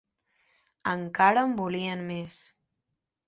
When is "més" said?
2.09-2.39